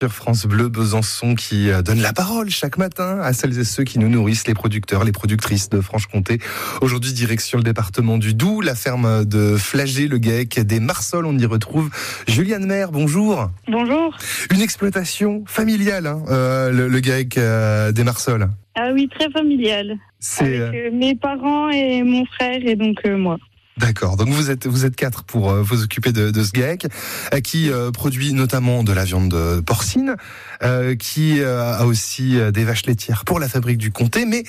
[0.00, 3.82] Sur France Bleu Besançon qui euh, donne la parole chaque matin à celles et ceux
[3.82, 6.38] qui nous nourrissent, les producteurs, les productrices de Franche-Comté.
[6.80, 11.26] Aujourd'hui, direction le département du Doubs, la ferme de Flagey, le GAEC des Marsols.
[11.26, 11.90] On y retrouve
[12.28, 12.92] Juliane Maire.
[12.92, 13.50] Bonjour.
[13.66, 14.16] Bonjour.
[14.52, 18.48] Une exploitation familiale, hein, euh, le, le GAEC euh, des Marsols.
[18.76, 19.96] Ah oui, très familial.
[20.20, 23.36] C'est Avec euh, mes parents et mon frère et donc moi.
[23.78, 24.16] D'accord.
[24.16, 26.86] Donc vous êtes vous êtes quatre pour euh, vous occuper de, de ce GAEC
[27.32, 30.16] euh, qui euh, produit notamment de la viande de porcine,
[30.62, 34.24] euh, qui euh, a aussi des vaches laitières pour la fabrique du comté.
[34.24, 34.42] Mais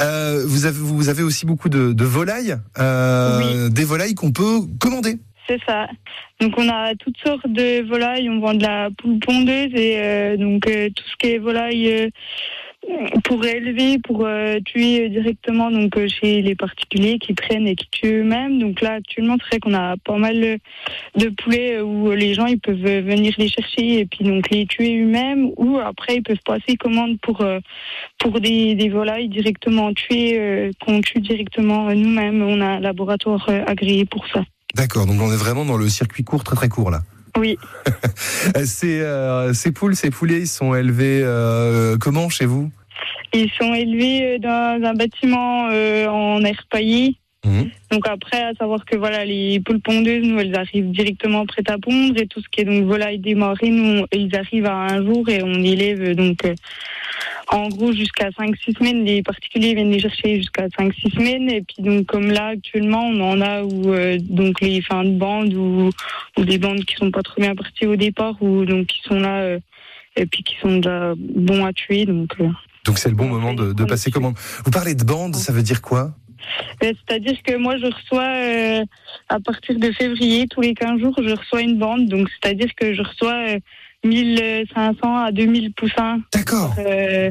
[0.00, 4.60] euh, vous avez vous avez aussi beaucoup de, de volailles, euh, des volailles qu'on peut
[4.78, 5.18] commander.
[5.48, 5.86] C'est ça.
[6.40, 8.28] Donc on a toutes sortes de volailles.
[8.30, 11.92] On vend de la poule pondeuse et euh, donc euh, tout ce qui est volaille
[11.92, 12.08] euh,
[13.24, 17.88] pour élever, pour euh, tuer directement donc euh, chez les particuliers qui prennent et qui
[17.90, 18.58] tuent eux-mêmes.
[18.58, 20.56] Donc là actuellement c'est vrai qu'on a pas mal euh,
[21.16, 24.66] de poulets où les gens ils peuvent euh, venir les chercher et puis donc les
[24.66, 27.60] tuer eux-mêmes ou après ils peuvent passer commande pour euh,
[28.18, 32.42] pour des, des volailles directement tuées euh, qu'on tue directement euh, nous-mêmes.
[32.42, 34.44] On a un laboratoire euh, agréé pour ça.
[34.74, 35.06] D'accord.
[35.06, 37.00] Donc on est vraiment dans le circuit court, très très court là.
[37.38, 37.58] Oui.
[38.56, 42.70] Euh, Ces euh, ces poules, ces poulets, ils sont élevés euh, comment chez vous?
[43.32, 47.16] Ils sont élevés euh, dans un bâtiment euh, en air paillé.
[47.44, 47.70] Mhm.
[47.90, 51.78] Donc après, à savoir que voilà, les poules pondeuses, nous, elles arrivent directement prêtes à
[51.78, 55.28] pondre et tout ce qui est donc volaille démarrée, nous, ils arrivent à un jour
[55.28, 56.54] et on élève donc euh,
[57.48, 59.04] en gros jusqu'à 5-6 semaines.
[59.04, 63.20] Les particuliers viennent les chercher jusqu'à 5-6 semaines et puis donc comme là actuellement, on
[63.20, 65.90] en a où euh, donc les fins de bande ou,
[66.38, 69.20] ou des bandes qui sont pas trop bien parties au départ ou donc qui sont
[69.20, 69.58] là euh,
[70.16, 72.36] et puis qui sont déjà bons à tuer donc.
[72.84, 74.34] Donc c'est le bon moment de, de passer commande.
[74.64, 76.14] Vous parlez de bande, ça veut dire quoi?
[76.80, 78.84] C'est-à-dire que moi, je reçois, euh,
[79.28, 82.06] à partir de février, tous les 15 jours, je reçois une bande.
[82.06, 83.58] Donc, c'est-à-dire que je reçois euh,
[84.04, 86.20] 1500 à 2000 poussins.
[86.32, 86.74] D'accord.
[86.78, 87.30] euh,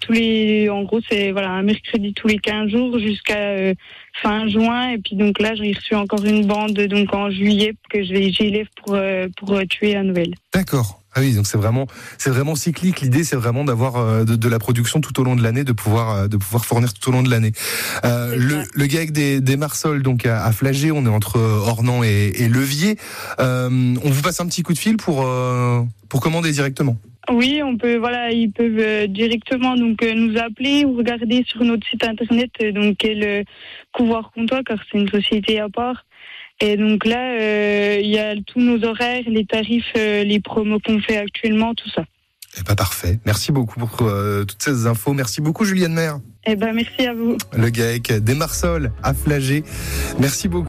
[0.00, 3.74] tous les, en gros, c'est voilà, un mercredi tous les 15 jours jusqu'à euh,
[4.22, 4.90] fin juin.
[4.90, 8.94] Et puis, donc là, j'ai reçu encore une bande donc en juillet que j'élève pour,
[8.94, 10.34] euh, pour euh, tuer à Noël.
[10.54, 11.01] D'accord.
[11.14, 11.86] Ah oui, donc c'est vraiment,
[12.16, 13.02] c'est vraiment cyclique.
[13.02, 15.72] L'idée, c'est vraiment d'avoir euh, de, de la production tout au long de l'année, de
[15.72, 17.52] pouvoir, euh, de pouvoir fournir tout au long de l'année.
[18.04, 22.02] Euh, le, le GAEC des, des Marsols, donc à, à Flagey, on est entre Ornans
[22.02, 22.96] et, et Levier.
[23.40, 23.68] Euh,
[24.02, 26.96] on vous passe un petit coup de fil pour euh, pour commander directement.
[27.30, 31.62] Oui, on peut, voilà, ils peuvent euh, directement donc euh, nous appeler ou regarder sur
[31.62, 33.44] notre site internet euh, donc le
[33.92, 36.04] Couvoir Comtois car c'est une société à part.
[36.64, 40.78] Et donc là, euh, il y a tous nos horaires, les tarifs, euh, les promos
[40.78, 42.04] qu'on fait actuellement, tout ça.
[42.56, 43.18] Eh ben parfait.
[43.26, 45.12] Merci beaucoup pour euh, toutes ces infos.
[45.12, 46.20] Merci beaucoup, Juliane Maire.
[46.46, 47.36] Eh ben merci à vous.
[47.52, 49.64] Le GAEC des Marsols à Flagey.
[50.20, 50.60] Merci beaucoup.